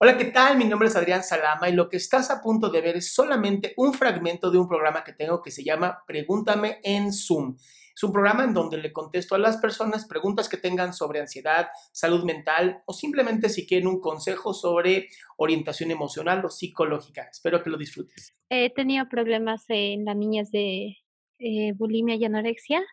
Hola, 0.00 0.16
¿qué 0.16 0.26
tal? 0.26 0.56
Mi 0.56 0.64
nombre 0.64 0.86
es 0.86 0.94
Adrián 0.94 1.24
Salama 1.24 1.68
y 1.68 1.72
lo 1.72 1.88
que 1.88 1.96
estás 1.96 2.30
a 2.30 2.40
punto 2.40 2.68
de 2.70 2.80
ver 2.80 2.96
es 2.96 3.12
solamente 3.12 3.74
un 3.76 3.92
fragmento 3.92 4.48
de 4.52 4.56
un 4.56 4.68
programa 4.68 5.02
que 5.02 5.12
tengo 5.12 5.42
que 5.42 5.50
se 5.50 5.64
llama 5.64 6.04
Pregúntame 6.06 6.78
en 6.84 7.12
Zoom. 7.12 7.56
Es 7.96 8.04
un 8.04 8.12
programa 8.12 8.44
en 8.44 8.54
donde 8.54 8.76
le 8.76 8.92
contesto 8.92 9.34
a 9.34 9.38
las 9.38 9.56
personas 9.56 10.06
preguntas 10.06 10.48
que 10.48 10.56
tengan 10.56 10.94
sobre 10.94 11.18
ansiedad, 11.18 11.66
salud 11.90 12.22
mental 12.22 12.80
o 12.86 12.92
simplemente 12.92 13.48
si 13.48 13.66
quieren 13.66 13.88
un 13.88 14.00
consejo 14.00 14.54
sobre 14.54 15.08
orientación 15.36 15.90
emocional 15.90 16.44
o 16.44 16.48
psicológica. 16.48 17.28
Espero 17.28 17.60
que 17.60 17.70
lo 17.70 17.76
disfrutes. 17.76 18.36
He 18.50 18.72
tenido 18.72 19.08
problemas 19.08 19.64
en 19.66 20.04
las 20.04 20.14
niñas 20.14 20.52
de 20.52 20.96
eh, 21.40 21.72
bulimia 21.74 22.14
y 22.14 22.24
anorexia. 22.24 22.84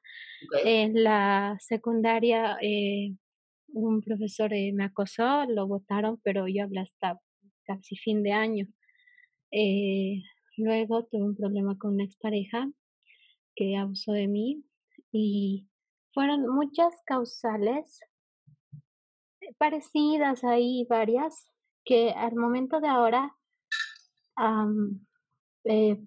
En 0.63 1.03
la 1.03 1.55
secundaria 1.59 2.57
eh, 2.63 3.13
un 3.75 4.01
profesor 4.01 4.53
eh, 4.53 4.71
me 4.73 4.85
acosó, 4.85 5.45
lo 5.45 5.67
votaron, 5.67 6.19
pero 6.23 6.47
yo 6.47 6.63
hablé 6.63 6.79
hasta 6.79 7.19
casi 7.65 7.97
fin 7.97 8.23
de 8.23 8.31
año. 8.31 8.67
Eh, 9.51 10.23
luego 10.57 11.05
tuve 11.05 11.23
un 11.23 11.35
problema 11.35 11.77
con 11.77 11.95
una 11.95 12.05
expareja 12.05 12.69
que 13.55 13.75
abusó 13.75 14.13
de 14.13 14.27
mí 14.27 14.63
y 15.11 15.67
fueron 16.13 16.47
muchas 16.47 16.93
causales 17.05 17.99
eh, 19.41 19.53
parecidas 19.57 20.43
ahí, 20.45 20.85
varias, 20.89 21.51
que 21.83 22.11
al 22.11 22.35
momento 22.35 22.79
de 22.79 22.87
ahora, 22.87 23.35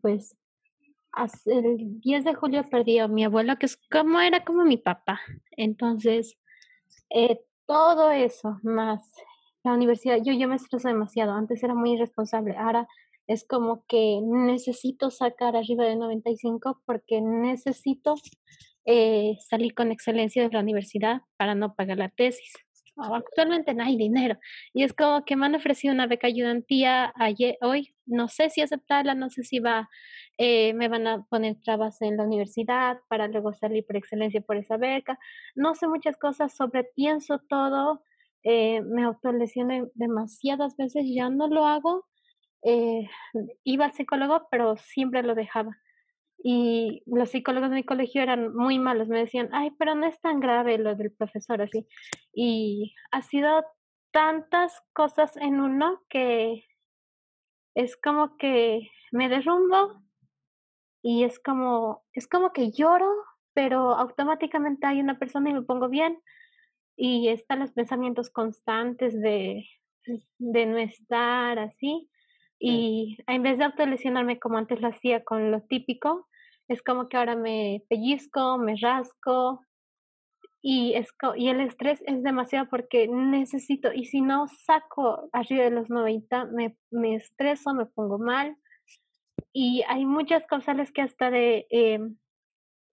pues 0.01 0.37
el 1.45 2.01
10 2.01 2.25
de 2.25 2.35
julio 2.35 2.69
perdí 2.69 2.99
a 2.99 3.09
mi 3.09 3.25
abuelo, 3.25 3.57
que 3.59 3.67
es 3.67 3.77
como 3.91 4.21
era 4.21 4.45
como 4.45 4.65
mi 4.65 4.79
papá. 4.79 5.21
Entonces, 5.53 6.39
eh, 7.11 7.41
todo 7.69 8.11
eso, 8.11 8.59
más 8.63 9.09
la 9.63 9.75
universidad, 9.75 10.17
yo, 10.25 10.33
yo 10.33 10.49
me 10.49 10.57
estreso 10.57 10.89
demasiado, 10.89 11.33
antes 11.33 11.63
era 11.63 11.75
muy 11.75 11.93
irresponsable, 11.93 12.57
ahora 12.57 12.89
es 13.27 13.47
como 13.47 13.85
que 13.87 14.21
necesito 14.23 15.11
sacar 15.11 15.55
arriba 15.55 15.85
de 15.85 15.97
95 15.97 16.81
porque 16.87 17.21
necesito 17.21 18.15
eh, 18.87 19.37
salir 19.47 19.75
con 19.75 19.93
excelencia 19.93 20.43
de 20.43 20.49
la 20.51 20.61
universidad 20.61 21.21
para 21.37 21.55
no 21.55 21.75
pagar 21.75 21.99
la 21.99 22.09
tesis. 22.09 22.51
Actualmente 22.99 23.75
no 23.75 23.85
hay 23.85 23.97
dinero 23.97 24.37
y 24.75 24.83
es 24.83 24.93
como 24.93 25.25
que 25.25 25.37
me 25.37 25.47
han 25.47 25.55
ofrecido 25.55 25.95
una 25.95 26.07
beca 26.07 26.27
ayudantía 26.27 27.13
ayer, 27.17 27.57
hoy, 27.61 27.95
no 28.07 28.29
sé 28.29 28.51
si 28.51 28.61
aceptarla, 28.61 29.15
no 29.15 29.31
sé 29.31 29.45
si 29.45 29.61
va 29.61 29.89
eh, 30.39 30.73
me 30.75 30.89
van 30.89 31.07
a 31.09 31.25
poner 31.25 31.57
trabas 31.61 32.01
en 32.01 32.17
la 32.17 32.23
universidad 32.23 32.99
para 33.09 33.27
luego 33.27 33.53
salir 33.53 33.85
por 33.85 33.97
excelencia 33.97 34.41
por 34.41 34.57
esa 34.57 34.77
beca. 34.77 35.19
No 35.57 35.75
sé 35.75 35.89
muchas 35.89 36.17
cosas, 36.17 36.55
sobrepienso 36.57 37.41
todo, 37.49 38.05
eh, 38.45 38.81
me 38.83 39.03
autolesioné 39.03 39.87
demasiadas 39.95 40.77
veces, 40.77 41.05
ya 41.13 41.29
no 41.29 41.49
lo 41.49 41.67
hago. 41.67 42.07
Eh, 42.63 43.09
iba 43.65 43.87
al 43.87 43.93
psicólogo, 43.95 44.47
pero 44.51 44.77
siempre 44.77 45.23
lo 45.25 45.35
dejaba. 45.35 45.77
Y 46.41 47.03
los 47.07 47.31
psicólogos 47.31 47.71
de 47.71 47.77
mi 47.77 47.85
colegio 47.85 48.23
eran 48.23 48.55
muy 48.55 48.79
malos, 48.79 49.09
me 49.09 49.19
decían, 49.19 49.49
ay, 49.53 49.73
pero 49.79 49.95
no 49.95 50.07
es 50.07 50.21
tan 50.21 50.41
grave 50.41 50.79
lo 50.79 50.95
del 50.95 51.13
profesor 51.13 51.61
así. 51.63 51.87
Y 52.33 52.95
ha 53.11 53.23
sido 53.23 53.65
tantas 54.13 54.81
cosas 54.93 55.37
en 55.37 55.61
uno 55.61 56.03
que 56.09 56.65
es 57.75 57.97
como 57.97 58.37
que 58.37 58.89
me 59.13 59.29
derrumbo 59.29 60.03
y 61.03 61.25
es 61.25 61.39
como, 61.39 62.05
es 62.13 62.27
como 62.29 62.53
que 62.53 62.71
lloro, 62.71 63.11
pero 63.53 63.95
automáticamente 63.95 64.87
hay 64.87 65.01
una 65.01 65.19
persona 65.19 65.51
y 65.51 65.55
me 65.55 65.63
pongo 65.63 65.89
bien 65.89 66.21
y 66.97 67.29
están 67.29 67.61
los 67.61 67.73
pensamientos 67.73 68.31
constantes 68.31 69.21
de, 69.21 69.69
de 70.39 70.67
no 70.67 70.79
estar 70.79 71.59
así 71.59 72.09
y 72.59 73.19
en 73.27 73.43
vez 73.43 73.59
de 73.59 73.65
autolesionarme 73.65 74.39
como 74.39 74.59
antes 74.59 74.81
lo 74.81 74.89
hacía 74.89 75.23
con 75.25 75.51
lo 75.51 75.63
típico, 75.63 76.27
es 76.69 76.83
como 76.83 77.09
que 77.09 77.17
ahora 77.17 77.37
me 77.37 77.85
pellizco, 77.89 78.59
me 78.59 78.77
rasco 78.77 79.61
y, 80.61 80.95
es, 80.95 81.09
y 81.37 81.49
el 81.49 81.61
estrés 81.61 82.03
es 82.07 82.23
demasiado 82.23 82.69
porque 82.69 83.09
necesito, 83.09 83.93
y 83.93 84.07
si 84.07 84.21
no 84.21 84.49
saco 84.49 85.29
arriba 85.33 85.65
de 85.65 85.71
los 85.71 85.89
90, 85.89 86.47
me, 86.47 86.77
me 86.91 87.15
estreso, 87.15 87.75
me 87.75 87.87
pongo 87.87 88.19
mal 88.19 88.57
y 89.53 89.83
hay 89.89 90.05
muchas 90.05 90.45
causales 90.47 90.93
que 90.93 91.03
hasta 91.03 91.31
de 91.31 91.67
em, 91.71 92.17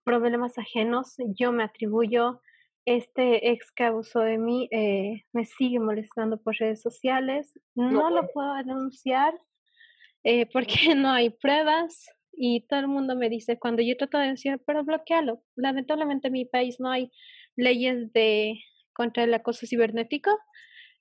problemas 0.03 0.57
ajenos 0.57 1.15
yo 1.35 1.51
me 1.51 1.63
atribuyo. 1.63 2.41
Este 2.85 3.51
ex 3.51 3.71
que 3.71 3.83
abusó 3.83 4.19
de 4.19 4.37
mí 4.37 4.67
eh, 4.71 5.23
me 5.33 5.45
sigue 5.45 5.79
molestando 5.79 6.37
por 6.37 6.55
redes 6.55 6.81
sociales. 6.81 7.59
No, 7.73 8.11
lo 8.11 8.27
puedo 8.27 8.53
denunciar 8.55 9.33
eh, 10.25 10.47
porque 10.51 10.75
no 10.95 11.11
hay 11.11 11.29
pruebas 11.29 12.09
y 12.33 12.61
todo 12.67 12.81
el 12.81 12.87
mundo 12.87 13.15
me 13.15 13.29
dice 13.29 13.57
cuando 13.59 13.81
yo 13.81 13.95
trato 13.95 14.17
de 14.17 14.29
decir, 14.29 14.59
pero 14.65 14.83
bloquealo. 14.83 15.41
Lamentablemente 15.55 16.27
en 16.27 16.33
mi 16.33 16.45
país 16.45 16.79
no 16.79 16.89
hay 16.91 17.11
leyes 17.55 18.11
de 18.11 18.59
contra 18.93 19.23
el 19.23 19.33
acoso 19.33 19.65
cibernético. 19.67 20.31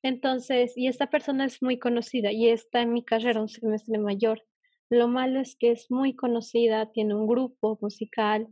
Entonces, 0.02 0.76
y 0.76 0.88
esta 0.88 1.08
persona 1.08 1.46
es 1.46 1.62
muy 1.62 1.78
conocida 1.78 2.30
y 2.30 2.48
está 2.50 2.82
en 2.82 2.92
mi 2.92 3.04
carrera 3.04 3.40
un 3.40 3.48
semestre 3.48 3.98
mayor. 3.98 4.42
Lo 4.90 5.08
malo 5.08 5.40
es 5.40 5.56
que 5.56 5.72
es 5.72 5.90
muy 5.90 6.14
conocida, 6.14 6.92
tiene 6.92 7.14
un 7.14 7.26
grupo 7.26 7.78
musical 7.80 8.48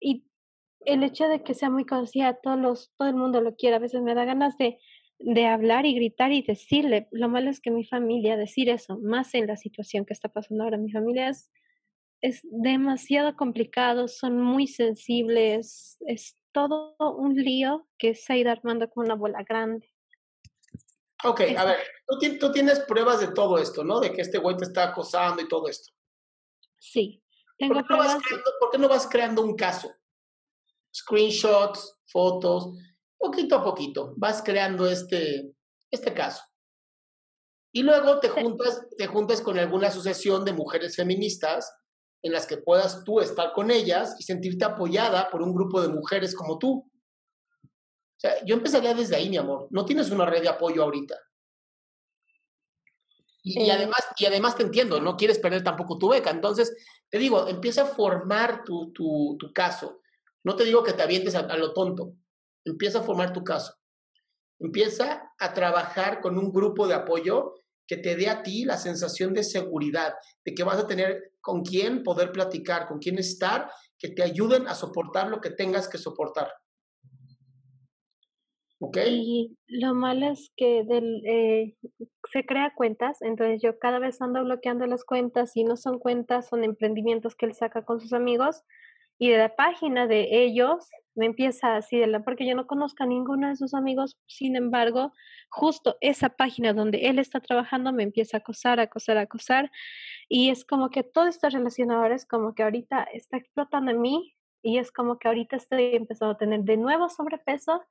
y 0.00 0.24
el 0.86 1.04
hecho 1.04 1.28
de 1.28 1.42
que 1.44 1.54
sea 1.54 1.70
muy 1.70 1.84
conocida, 1.86 2.40
todos 2.42 2.58
los, 2.58 2.92
todo 2.96 3.08
el 3.08 3.14
mundo 3.14 3.40
lo 3.40 3.54
quiere, 3.54 3.76
a 3.76 3.80
veces 3.80 4.02
me 4.02 4.14
da 4.14 4.24
ganas 4.24 4.58
de, 4.58 4.78
de 5.20 5.46
hablar 5.46 5.86
y 5.86 5.94
gritar 5.94 6.32
y 6.32 6.42
decirle. 6.42 7.08
Lo 7.12 7.28
malo 7.28 7.50
es 7.50 7.60
que 7.60 7.70
mi 7.70 7.84
familia, 7.84 8.36
decir 8.36 8.68
eso, 8.68 8.98
más 8.98 9.34
en 9.34 9.46
la 9.46 9.56
situación 9.56 10.04
que 10.04 10.14
está 10.14 10.28
pasando 10.28 10.64
ahora, 10.64 10.78
mi 10.78 10.90
familia 10.90 11.28
es, 11.28 11.50
es 12.22 12.40
demasiado 12.50 13.36
complicado, 13.36 14.08
son 14.08 14.40
muy 14.40 14.66
sensibles, 14.66 15.98
es 16.06 16.36
todo 16.52 16.96
un 17.16 17.34
lío 17.34 17.86
que 17.98 18.14
se 18.14 18.32
ha 18.32 18.36
ido 18.38 18.50
armando 18.50 18.88
como 18.88 19.04
una 19.04 19.14
bola 19.14 19.44
grande. 19.46 19.92
Ok, 21.22 21.42
a 21.56 21.64
ver, 21.66 21.76
tú, 22.38 22.50
tienes 22.50 22.80
pruebas 22.80 23.20
de 23.20 23.28
todo 23.32 23.58
esto, 23.58 23.84
¿no? 23.84 24.00
De 24.00 24.10
que 24.10 24.22
este 24.22 24.38
güey 24.38 24.56
te 24.56 24.64
está 24.64 24.84
acosando 24.84 25.42
y 25.42 25.48
todo 25.48 25.68
esto. 25.68 25.92
Sí, 26.78 27.22
tengo 27.58 27.74
¿Por 27.74 27.82
qué, 27.82 27.86
pruebas. 27.88 28.14
No 28.14 28.20
creando, 28.22 28.50
¿Por 28.58 28.70
qué 28.70 28.78
no 28.78 28.88
vas 28.88 29.06
creando 29.06 29.42
un 29.42 29.54
caso? 29.54 29.94
Screenshots, 30.94 32.00
fotos, 32.06 32.72
poquito 33.20 33.56
a 33.56 33.64
poquito, 33.64 34.14
vas 34.16 34.42
creando 34.42 34.88
este, 34.88 35.52
este 35.92 36.14
caso. 36.14 36.42
Y 37.72 37.82
luego 37.82 38.18
te 38.18 38.28
juntas, 38.28 38.88
te 38.96 39.06
juntas 39.06 39.40
con 39.42 39.58
alguna 39.58 39.88
asociación 39.88 40.44
de 40.44 40.52
mujeres 40.52 40.96
feministas 40.96 41.72
en 42.22 42.32
las 42.32 42.46
que 42.46 42.58
puedas 42.58 43.04
tú 43.04 43.20
estar 43.20 43.52
con 43.52 43.70
ellas 43.70 44.16
y 44.18 44.24
sentirte 44.24 44.64
apoyada 44.64 45.30
por 45.30 45.42
un 45.42 45.54
grupo 45.54 45.80
de 45.80 45.88
mujeres 45.88 46.34
como 46.34 46.58
tú. 46.58 46.90
O 47.62 48.20
sea, 48.20 48.44
yo 48.44 48.54
empezaría 48.54 48.92
desde 48.94 49.16
ahí, 49.16 49.30
mi 49.30 49.36
amor. 49.36 49.68
No 49.70 49.84
tienes 49.84 50.10
una 50.10 50.26
red 50.26 50.42
de 50.42 50.48
apoyo 50.48 50.82
ahorita. 50.82 51.16
Y, 53.42 53.70
además, 53.70 54.06
y 54.18 54.26
además 54.26 54.54
te 54.56 54.64
entiendo, 54.64 55.00
no 55.00 55.16
quieres 55.16 55.38
perder 55.38 55.64
tampoco 55.64 55.96
tu 55.96 56.10
beca. 56.10 56.30
Entonces, 56.30 56.76
te 57.08 57.18
digo, 57.18 57.48
empieza 57.48 57.82
a 57.82 57.86
formar 57.86 58.64
tu, 58.64 58.92
tu, 58.92 59.36
tu 59.38 59.52
caso. 59.52 60.00
No 60.44 60.56
te 60.56 60.64
digo 60.64 60.82
que 60.82 60.92
te 60.92 61.02
avientes 61.02 61.34
a, 61.34 61.40
a, 61.40 61.56
lo 61.56 61.72
tonto. 61.72 62.12
Empieza 62.64 63.00
a 63.00 63.02
formar 63.02 63.32
tu 63.32 63.42
caso. 63.42 63.74
Empieza 64.58 65.32
a 65.38 65.54
trabajar 65.54 66.20
con 66.20 66.38
un 66.38 66.52
grupo 66.52 66.86
de 66.86 66.94
apoyo 66.94 67.54
que 67.86 67.96
te 67.96 68.14
dé 68.14 68.28
a 68.28 68.42
ti 68.42 68.64
la 68.64 68.76
sensación 68.76 69.34
de 69.34 69.42
seguridad, 69.42 70.14
de 70.44 70.54
que 70.54 70.62
vas 70.62 70.78
a 70.78 70.86
tener 70.86 71.32
con 71.40 71.62
quién 71.62 72.02
poder 72.04 72.30
platicar, 72.30 72.86
con 72.86 72.98
quién 72.98 73.18
estar, 73.18 73.70
que 73.98 74.08
te 74.08 74.22
ayuden 74.22 74.68
a 74.68 74.74
soportar 74.74 75.28
lo 75.28 75.40
que 75.40 75.50
tengas 75.50 75.88
que 75.88 75.98
soportar. 75.98 76.52
Y 79.06 79.58
lo 79.66 79.94
malo 79.94 80.30
es 80.30 80.50
que 80.56 80.84
del, 80.84 81.22
eh, 81.26 81.76
se 82.32 82.46
crea 82.46 82.72
cuentas, 82.74 83.20
entonces 83.20 83.60
yo 83.62 83.78
cada 83.78 83.98
vez 83.98 84.22
ando 84.22 84.42
bloqueando 84.42 84.86
las 84.86 85.04
cuentas 85.04 85.54
y 85.54 85.64
no 85.64 85.76
son 85.76 85.98
cuentas, 85.98 86.48
son 86.48 86.64
emprendimientos 86.64 87.34
que 87.34 87.44
él 87.44 87.54
saca 87.54 87.84
con 87.84 88.00
sus 88.00 88.14
amigos 88.14 88.62
y 89.20 89.28
de 89.28 89.36
la 89.36 89.54
página 89.54 90.06
de 90.06 90.28
ellos 90.30 90.88
me 91.14 91.26
empieza 91.26 91.76
así 91.76 91.98
de 91.98 92.06
la, 92.06 92.20
porque 92.24 92.46
yo 92.46 92.54
no 92.54 92.66
conozco 92.66 93.02
a 93.02 93.06
ninguno 93.06 93.48
de 93.48 93.56
sus 93.56 93.74
amigos, 93.74 94.18
sin 94.26 94.56
embargo, 94.56 95.12
justo 95.50 95.98
esa 96.00 96.30
página 96.30 96.72
donde 96.72 97.10
él 97.10 97.18
está 97.18 97.38
trabajando 97.40 97.92
me 97.92 98.02
empieza 98.02 98.38
a 98.38 98.40
acosar, 98.40 98.80
acosar, 98.80 99.18
acosar 99.18 99.70
y 100.26 100.48
es 100.48 100.64
como 100.64 100.88
que 100.88 101.02
todo 101.02 101.26
está 101.26 101.50
relacionado 101.50 102.06
es 102.06 102.26
como 102.26 102.54
que 102.54 102.62
ahorita 102.62 103.02
está 103.12 103.36
explotando 103.36 103.90
en 103.90 104.00
mí 104.00 104.34
y 104.62 104.78
es 104.78 104.90
como 104.90 105.18
que 105.18 105.28
ahorita 105.28 105.56
estoy 105.56 105.96
empezando 105.96 106.32
a 106.34 106.38
tener 106.38 106.60
de 106.60 106.78
nuevo 106.78 107.10
sobrepeso 107.10 107.82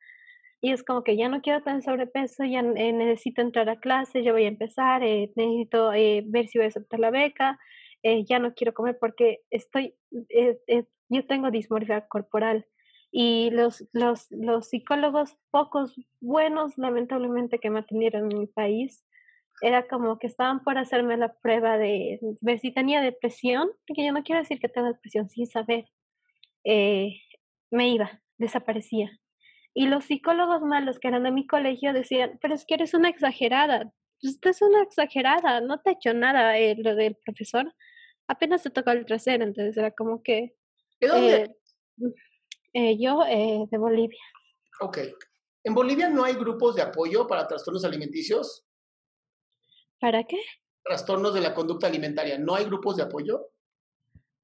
y 0.62 0.72
es 0.72 0.84
como 0.84 1.04
que 1.04 1.16
ya 1.16 1.30
no 1.30 1.42
quiero 1.42 1.62
tener 1.62 1.84
sobrepeso, 1.84 2.44
ya 2.44 2.62
eh, 2.62 2.92
necesito 2.92 3.42
entrar 3.42 3.70
a 3.70 3.80
clase, 3.80 4.24
ya 4.24 4.32
voy 4.32 4.46
a 4.46 4.50
empezar, 4.50 5.04
eh, 5.04 5.32
necesito 5.36 5.94
eh, 5.94 6.24
ver 6.26 6.48
si 6.48 6.58
voy 6.58 6.66
a 6.66 6.70
aceptar 6.70 7.00
la 7.00 7.12
beca, 7.12 7.60
ya 8.02 8.40
no 8.40 8.54
quiero 8.54 8.74
comer 8.74 8.98
porque 8.98 9.42
estoy, 9.50 9.94
yo 11.10 11.26
tengo 11.26 11.52
dismorfia 11.52 12.08
corporal 12.08 12.66
y 13.12 13.50
los, 13.52 13.88
los, 13.92 14.28
los 14.30 14.70
psicólogos 14.70 15.36
pocos 15.52 15.96
buenos, 16.22 16.78
lamentablemente, 16.78 17.60
que 17.60 17.70
me 17.70 17.80
atendieron 17.80 18.32
en 18.32 18.40
mi 18.40 18.48
país, 18.48 19.04
era 19.62 19.88
como 19.88 20.20
que 20.20 20.28
estaban 20.28 20.64
por 20.64 20.78
hacerme 20.78 21.18
la 21.18 21.34
prueba 21.34 21.78
de 21.78 22.20
ver 22.42 22.60
si 22.60 22.72
tenía 22.72 23.02
depresión, 23.02 23.70
porque 23.88 24.06
yo 24.06 24.14
no 24.14 24.24
quiero 24.24 24.42
decir 24.42 24.60
que 24.60 24.70
tengo 24.70 24.88
depresión 24.88 25.30
sin 25.30 25.48
saber. 25.48 25.86
Eh, 26.64 27.16
me 27.72 27.90
iba, 27.90 28.22
desaparecía. 28.38 29.12
Y 29.74 29.88
los 29.88 30.06
psicólogos 30.06 30.62
malos 30.62 31.00
que 31.00 31.08
eran 31.08 31.24
de 31.24 31.32
mi 31.32 31.46
colegio 31.46 31.94
decían, 31.94 32.38
pero 32.42 32.54
es 32.56 32.66
que 32.66 32.76
eres 32.76 32.94
una 32.94 33.10
exagerada, 33.10 33.92
usted 34.22 34.52
es 34.52 34.62
una 34.62 34.82
exagerada, 34.84 35.62
no 35.62 35.80
te 35.82 35.92
ha 35.92 35.94
hecho 35.94 36.14
nada 36.14 36.58
eh, 36.58 36.76
lo 36.78 36.96
del 36.96 37.16
profesor, 37.24 37.74
apenas 38.28 38.64
te 38.64 38.70
tocó 38.70 38.92
el 38.92 39.06
trasero, 39.06 39.44
entonces 39.44 39.78
era 39.78 39.92
como 39.92 40.22
que... 40.24 40.56
¿De 41.00 41.08
dónde? 41.08 41.36
Eh, 41.36 42.16
eh, 42.74 42.98
yo 43.00 43.20
de 43.20 43.78
Bolivia. 43.78 44.20
Ok. 44.82 45.00
¿En 45.64 45.74
Bolivia 45.74 46.10
no 46.10 46.24
hay 46.24 46.36
grupos 46.36 46.76
de 46.76 46.82
apoyo 46.82 47.28
para 47.28 47.48
trastornos 47.48 47.84
alimenticios? 47.84 48.66
¿Para 50.00 50.24
qué? 50.24 50.38
Trastornos 50.84 51.34
de 51.34 51.42
la 51.42 51.54
conducta 51.54 51.88
alimentaria. 51.88 52.38
¿No 52.38 52.56
hay 52.56 52.66
grupos 52.66 52.96
de 52.96 53.04
apoyo? 53.04 53.48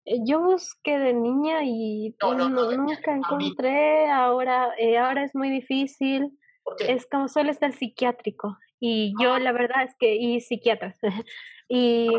Yo 0.06 0.42
busqué 0.42 1.00
de 1.00 1.14
niña 1.14 1.64
y 1.64 2.16
nunca 2.22 3.16
encontré. 3.16 4.10
Ahora, 4.10 4.74
ahora 5.00 5.24
es 5.24 5.34
muy 5.34 5.50
difícil. 5.50 6.38
¿Por 6.64 6.76
qué? 6.76 6.92
Es 6.92 7.08
como 7.08 7.28
suele 7.28 7.52
estar 7.52 7.72
psiquiátrico. 7.74 8.58
Y 8.80 9.14
yo 9.22 9.40
la 9.40 9.52
verdad 9.52 9.84
es 9.84 9.96
que, 9.98 10.16
y 10.16 10.42
psiquiatras, 10.42 11.00
y 11.70 12.10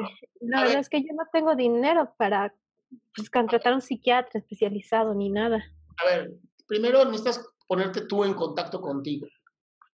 la 0.41 0.63
verdad 0.63 0.81
es 0.81 0.89
que 0.89 1.03
yo 1.03 1.15
no 1.15 1.25
tengo 1.33 1.55
dinero 1.55 2.15
para 2.17 2.55
pues, 3.15 3.31
contratar 3.31 3.73
a 3.73 3.77
un 3.77 3.83
psiquiatra 3.83 4.41
especializado 4.41 5.15
ni 5.15 5.31
nada. 5.31 5.65
A 6.05 6.09
ver, 6.09 6.33
primero 6.67 7.05
necesitas 7.05 7.45
ponerte 7.67 8.03
tú 8.03 8.25
en 8.25 8.35
contacto 8.35 8.81
contigo. 8.81 9.27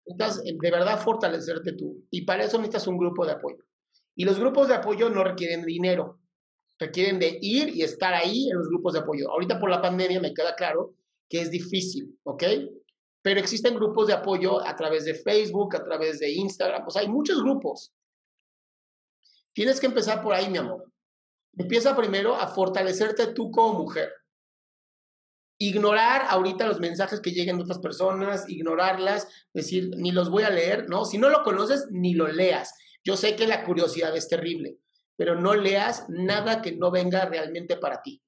Necesitas 0.06 0.42
de 0.42 0.70
verdad 0.70 1.00
fortalecerte 1.00 1.72
tú. 1.72 2.04
Y 2.10 2.22
para 2.22 2.44
eso 2.44 2.58
necesitas 2.58 2.86
un 2.86 2.98
grupo 2.98 3.24
de 3.24 3.32
apoyo. 3.32 3.64
Y 4.14 4.24
los 4.24 4.38
grupos 4.38 4.68
de 4.68 4.74
apoyo 4.74 5.08
no 5.08 5.24
requieren 5.24 5.64
dinero. 5.64 6.18
Requieren 6.78 7.18
de 7.18 7.38
ir 7.40 7.68
y 7.68 7.82
estar 7.82 8.12
ahí 8.12 8.50
en 8.50 8.58
los 8.58 8.68
grupos 8.68 8.94
de 8.94 9.00
apoyo. 9.00 9.30
Ahorita 9.30 9.60
por 9.60 9.70
la 9.70 9.80
pandemia 9.80 10.20
me 10.20 10.34
queda 10.34 10.54
claro 10.54 10.94
que 11.28 11.40
es 11.40 11.50
difícil, 11.50 12.18
¿ok? 12.24 12.42
pero 13.22 13.38
existen 13.38 13.76
grupos 13.76 14.08
de 14.08 14.14
apoyo 14.14 14.66
a 14.66 14.74
través 14.74 15.04
de 15.04 15.14
Facebook, 15.14 15.76
a 15.76 15.84
través 15.84 16.18
de 16.18 16.30
Instagram, 16.32 16.84
pues 16.84 16.96
hay 16.96 17.08
muchos 17.08 17.40
grupos. 17.42 17.92
Tienes 19.52 19.80
que 19.80 19.86
empezar 19.86 20.22
por 20.22 20.34
ahí, 20.34 20.50
mi 20.50 20.58
amor. 20.58 20.90
Empieza 21.56 21.96
primero 21.96 22.34
a 22.34 22.48
fortalecerte 22.48 23.28
tú 23.28 23.50
como 23.50 23.80
mujer. 23.80 24.12
Ignorar 25.58 26.26
ahorita 26.28 26.66
los 26.66 26.80
mensajes 26.80 27.20
que 27.20 27.30
lleguen 27.30 27.56
de 27.56 27.62
otras 27.62 27.78
personas, 27.78 28.48
ignorarlas, 28.48 29.28
decir, 29.52 29.90
ni 29.96 30.10
los 30.10 30.30
voy 30.30 30.42
a 30.42 30.50
leer, 30.50 30.88
¿no? 30.88 31.04
Si 31.04 31.18
no 31.18 31.28
lo 31.28 31.42
conoces, 31.42 31.86
ni 31.90 32.14
lo 32.14 32.26
leas. 32.26 32.74
Yo 33.04 33.16
sé 33.16 33.36
que 33.36 33.46
la 33.46 33.64
curiosidad 33.64 34.16
es 34.16 34.28
terrible, 34.28 34.78
pero 35.16 35.34
no 35.38 35.54
leas 35.54 36.08
nada 36.08 36.62
que 36.62 36.72
no 36.72 36.90
venga 36.90 37.26
realmente 37.26 37.76
para 37.76 38.02
ti. 38.02 38.22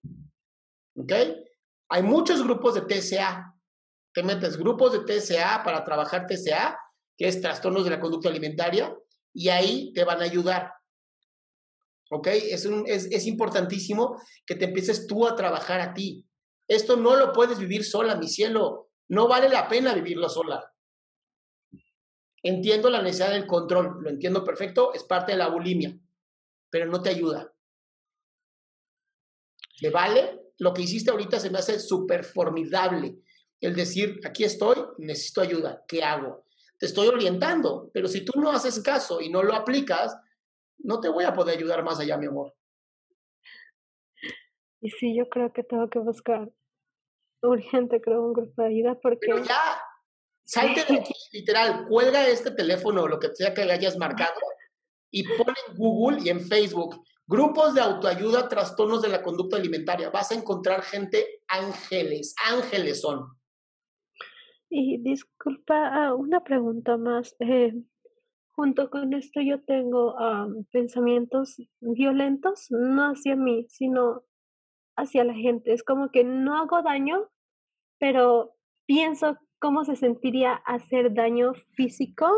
¿Ok? 0.96 1.12
Hay 1.88 2.02
muchos 2.02 2.42
grupos 2.42 2.74
de 2.74 2.82
TCA, 2.82 3.54
te 4.14 4.22
metes 4.22 4.56
grupos 4.56 4.92
de 4.92 5.00
TSA 5.00 5.62
para 5.64 5.84
trabajar 5.84 6.26
TSA, 6.26 6.78
que 7.18 7.26
es 7.26 7.40
trastornos 7.40 7.84
de 7.84 7.90
la 7.90 8.00
conducta 8.00 8.28
alimentaria, 8.28 8.96
y 9.32 9.48
ahí 9.48 9.92
te 9.92 10.04
van 10.04 10.20
a 10.20 10.24
ayudar. 10.24 10.72
¿Ok? 12.10 12.28
Es, 12.28 12.66
es, 12.66 13.26
importantísimo 13.26 14.20
que 14.46 14.54
te 14.54 14.66
empieces 14.66 15.06
tú 15.06 15.26
a 15.26 15.34
trabajar 15.34 15.80
a 15.80 15.94
ti. 15.94 16.26
Esto 16.68 16.96
no 16.96 17.16
lo 17.16 17.32
puedes 17.32 17.58
vivir 17.58 17.84
sola, 17.84 18.16
mi 18.16 18.28
cielo. 18.28 18.90
No 19.08 19.28
vale 19.28 19.48
la 19.48 19.68
pena 19.68 19.94
vivirlo 19.94 20.28
sola. 20.28 20.72
Entiendo 22.42 22.90
la 22.90 23.02
necesidad 23.02 23.30
del 23.30 23.46
control, 23.46 24.02
lo 24.02 24.10
entiendo 24.10 24.44
perfecto, 24.44 24.92
es 24.92 25.02
parte 25.04 25.32
de 25.32 25.38
la 25.38 25.48
bulimia, 25.48 25.98
pero 26.68 26.86
no 26.86 27.00
te 27.00 27.08
ayuda. 27.08 27.50
¿Le 29.80 29.90
vale? 29.90 30.52
Lo 30.58 30.74
que 30.74 30.82
hiciste 30.82 31.10
ahorita 31.10 31.40
se 31.40 31.50
me 31.50 31.58
hace 31.58 31.80
súper 31.80 32.22
formidable 32.22 33.18
el 33.64 33.74
decir, 33.74 34.20
aquí 34.24 34.44
estoy, 34.44 34.76
necesito 34.98 35.40
ayuda, 35.40 35.84
¿qué 35.88 36.02
hago? 36.02 36.44
Te 36.78 36.86
estoy 36.86 37.08
orientando, 37.08 37.90
pero 37.92 38.08
si 38.08 38.24
tú 38.24 38.38
no 38.38 38.50
haces 38.50 38.80
caso 38.80 39.20
y 39.20 39.30
no 39.30 39.42
lo 39.42 39.54
aplicas, 39.54 40.14
no 40.78 41.00
te 41.00 41.08
voy 41.08 41.24
a 41.24 41.34
poder 41.34 41.58
ayudar 41.58 41.82
más 41.82 42.00
allá, 42.00 42.16
mi 42.16 42.26
amor. 42.26 42.54
Y 44.80 44.90
sí, 44.90 45.16
yo 45.16 45.28
creo 45.28 45.52
que 45.52 45.62
tengo 45.62 45.88
que 45.88 45.98
buscar 45.98 46.50
urgente, 47.42 48.00
creo, 48.00 48.22
un 48.22 48.32
grupo 48.32 48.62
de 48.62 48.68
ayuda 48.68 48.98
porque... 49.00 49.18
Pero 49.20 49.44
ya, 49.44 49.80
salte 50.42 50.84
de 50.84 51.00
aquí, 51.00 51.14
literal, 51.32 51.86
cuelga 51.88 52.26
este 52.28 52.50
teléfono 52.50 53.02
o 53.02 53.08
lo 53.08 53.18
que 53.18 53.34
sea 53.34 53.54
que 53.54 53.64
le 53.64 53.72
hayas 53.72 53.96
marcado 53.96 54.40
y 55.10 55.22
pon 55.22 55.54
en 55.68 55.76
Google 55.76 56.22
y 56.22 56.28
en 56.28 56.40
Facebook 56.40 57.02
grupos 57.26 57.74
de 57.74 57.80
autoayuda, 57.80 58.48
trastornos 58.48 59.02
de 59.02 59.08
la 59.08 59.22
conducta 59.22 59.56
alimentaria. 59.56 60.10
Vas 60.10 60.30
a 60.30 60.34
encontrar 60.34 60.82
gente 60.82 61.42
ángeles, 61.48 62.34
ángeles 62.50 63.00
son. 63.00 63.26
Y 64.68 64.98
disculpa, 64.98 65.88
ah, 65.88 66.14
una 66.14 66.42
pregunta 66.42 66.96
más. 66.96 67.36
Eh, 67.38 67.74
junto 68.56 68.88
con 68.88 69.12
esto 69.14 69.40
yo 69.40 69.62
tengo 69.62 70.14
pensamientos 70.70 71.56
violentos, 71.80 72.66
no 72.70 73.10
hacia 73.10 73.36
mí, 73.36 73.66
sino 73.68 74.22
hacia 74.96 75.24
la 75.24 75.34
gente. 75.34 75.72
Es 75.72 75.82
como 75.82 76.10
que 76.10 76.24
no 76.24 76.56
hago 76.56 76.82
daño, 76.82 77.28
pero 77.98 78.54
pienso 78.86 79.36
cómo 79.58 79.84
se 79.84 79.96
sentiría 79.96 80.54
hacer 80.54 81.14
daño 81.14 81.54
físico 81.72 82.28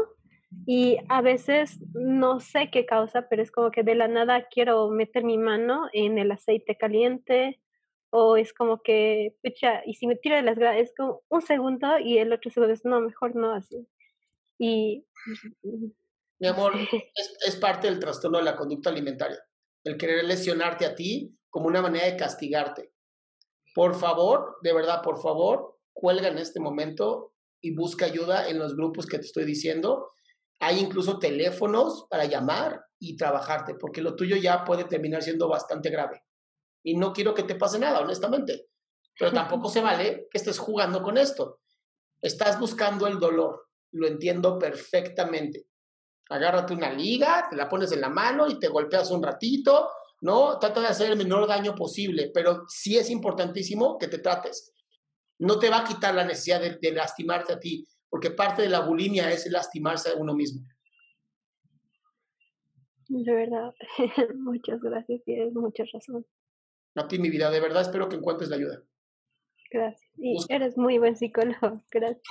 y 0.65 0.97
a 1.09 1.21
veces 1.21 1.81
no 1.93 2.41
sé 2.41 2.71
qué 2.71 2.87
causa, 2.87 3.29
pero 3.29 3.43
es 3.43 3.51
como 3.51 3.71
que 3.71 3.83
de 3.83 3.95
la 3.95 4.09
nada 4.09 4.47
quiero 4.49 4.89
meter 4.89 5.23
mi 5.25 5.37
mano 5.37 5.89
en 5.93 6.19
el 6.19 6.31
aceite 6.31 6.77
caliente 6.77 7.61
o 8.11 8.37
es 8.37 8.55
como 8.55 8.81
que, 8.81 9.35
pucha, 9.43 9.83
y 9.85 9.95
si 9.95 10.07
me 10.07 10.17
tiro 10.17 10.37
de 10.37 10.43
las 10.43 10.57
gradas, 10.57 10.79
es 10.79 10.95
como 10.97 11.21
un 11.29 11.43
segundo 11.43 11.99
y 11.99 12.19
el 12.19 12.33
otro 12.33 12.51
segundo 12.51 12.73
es, 12.73 12.85
no, 12.85 13.01
mejor 13.03 13.35
no 13.37 13.53
así. 13.53 13.87
Y... 14.59 15.05
Mi 16.39 16.49
amor, 16.49 16.75
es, 16.77 17.37
es 17.47 17.57
parte 17.57 17.89
del 17.89 17.99
trastorno 17.99 18.39
de 18.39 18.45
la 18.45 18.57
conducta 18.57 18.91
alimentaria, 18.91 19.39
el 19.85 19.97
querer 19.97 20.25
lesionarte 20.25 20.85
a 20.85 20.95
ti 20.95 21.35
como 21.49 21.67
una 21.67 21.81
manera 21.81 22.07
de 22.07 22.17
castigarte. 22.17 22.93
Por 23.75 23.95
favor, 23.95 24.57
de 24.63 24.73
verdad, 24.73 25.03
por 25.03 25.21
favor, 25.21 25.79
cuelga 25.93 26.29
en 26.29 26.39
este 26.39 26.61
momento 26.61 27.35
y 27.63 27.75
busca 27.75 28.07
ayuda 28.07 28.49
en 28.49 28.59
los 28.59 28.77
grupos 28.77 29.07
que 29.07 29.19
te 29.19 29.27
estoy 29.27 29.45
diciendo. 29.45 30.13
Hay 30.61 30.79
incluso 30.79 31.19
teléfonos 31.19 32.07
para 32.11 32.25
llamar 32.27 32.85
y 32.99 33.17
trabajarte, 33.17 33.75
porque 33.75 34.03
lo 34.03 34.17
tuyo 34.17 34.37
ya 34.37 34.65
puede 34.65 34.85
terminar 34.85 35.23
siendo 35.23 35.49
bastante 35.49 35.91
grave 35.91 36.23
y 36.87 36.97
no 36.97 37.13
quiero 37.13 37.35
que 37.35 37.43
te 37.43 37.57
pase 37.57 37.81
nada, 37.81 37.99
honestamente. 37.99 38.69
Pero 39.19 39.33
tampoco 39.33 39.69
se 39.69 39.81
vale 39.81 40.29
que 40.31 40.39
estés 40.39 40.61
jugando 40.61 41.03
con 41.03 41.19
esto. 41.19 41.59
Estás 42.23 42.61
buscando 42.61 43.09
el 43.09 43.19
dolor, 43.19 43.71
lo 43.91 44.07
entiendo 44.07 44.57
perfectamente. 44.57 45.67
Agárrate 46.29 46.75
una 46.75 46.93
liga, 46.93 47.47
te 47.49 47.57
la 47.57 47.69
pones 47.69 47.93
en 47.93 48.01
la 48.01 48.09
mano 48.09 48.49
y 48.49 48.59
te 48.59 48.69
golpeas 48.69 49.11
un 49.11 49.23
ratito, 49.23 49.89
¿no? 50.23 50.59
Trata 50.59 50.81
de 50.81 50.89
hacer 50.89 51.13
el 51.13 51.19
menor 51.19 51.47
daño 51.47 51.75
posible, 51.75 52.31
pero 52.35 52.65
sí 52.69 52.97
es 52.97 53.11
importantísimo 53.11 53.99
que 53.99 54.09
te 54.09 54.19
trates. 54.19 54.73
No 55.39 55.59
te 55.59 55.71
va 55.71 55.81
a 55.81 55.85
quitar 55.85 56.15
la 56.15 56.25
necesidad 56.25 56.61
de, 56.61 56.79
de 56.81 56.93
lastimarte 56.93 57.53
a 57.53 57.61
ti, 57.61 57.87
porque 58.09 58.31
parte 58.31 58.63
de 58.63 58.69
la 58.69 58.81
bulimia 58.81 59.31
es 59.31 59.51
lastimarse 59.51 60.11
a 60.11 60.17
uno 60.17 60.35
mismo. 60.35 60.67
De 63.09 63.33
verdad, 63.33 63.73
muchas 64.35 64.81
gracias, 64.81 65.23
tienes 65.25 65.55
mucha 65.55 65.85
razón 65.93 66.27
a 66.97 67.09
ti, 67.09 67.19
mi 67.19 67.31
vida. 67.31 67.51
De 67.51 67.61
verdad 67.61 67.83
espero 67.83 68.09
que 68.09 68.17
encuentres 68.17 68.51
la 68.51 68.57
ayuda. 68.57 68.83
Gracias. 69.71 70.11
Y 70.17 70.39
eres 70.49 70.77
muy 70.77 70.99
buen 70.99 71.17
psicólogo. 71.17 71.83
Gracias. 71.91 72.23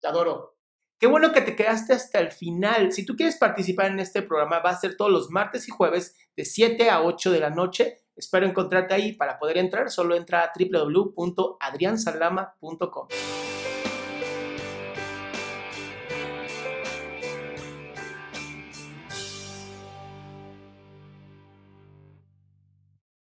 Te 0.00 0.08
adoro. 0.08 0.55
Qué 0.98 1.06
bueno 1.06 1.32
que 1.32 1.42
te 1.42 1.56
quedaste 1.56 1.92
hasta 1.92 2.20
el 2.20 2.32
final. 2.32 2.90
Si 2.90 3.04
tú 3.04 3.16
quieres 3.16 3.36
participar 3.36 3.90
en 3.90 4.00
este 4.00 4.22
programa, 4.22 4.60
va 4.60 4.70
a 4.70 4.80
ser 4.80 4.96
todos 4.96 5.10
los 5.10 5.30
martes 5.30 5.68
y 5.68 5.70
jueves 5.70 6.16
de 6.34 6.46
7 6.46 6.88
a 6.88 7.02
8 7.02 7.32
de 7.32 7.40
la 7.40 7.50
noche. 7.50 7.98
Espero 8.16 8.46
encontrarte 8.46 8.94
ahí. 8.94 9.12
Para 9.12 9.38
poder 9.38 9.58
entrar, 9.58 9.90
solo 9.90 10.16
entra 10.16 10.42
a 10.42 10.52
www.adriansalama.com. 10.58 13.08